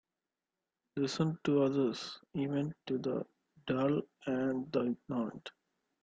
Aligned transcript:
Listen 0.95 1.37
to 1.43 1.61
others, 1.61 2.17
even 2.33 2.73
to 2.87 2.97
the 2.97 3.23
dull 3.67 4.01
and 4.25 4.71
the 4.71 4.87
ignorant 4.97 5.51